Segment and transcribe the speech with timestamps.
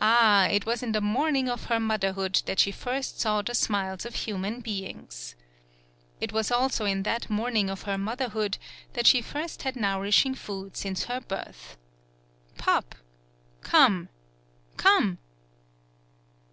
[0.00, 4.06] Ah, it was in the morning of her motherhood that she first saw the smiles
[4.06, 5.34] of human beings.
[6.20, 8.56] It was also in that morning of her motherhood
[8.92, 11.76] that she first had nourishing food since her birth.
[12.56, 12.94] "Pup
[13.64, 14.10] come,
[14.76, 15.18] come."